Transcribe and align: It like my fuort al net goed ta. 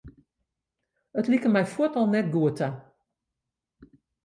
It 1.19 1.25
like 1.31 1.49
my 1.55 1.63
fuort 1.71 1.93
al 1.99 2.07
net 2.13 2.27
goed 2.33 2.55
ta. 2.59 2.69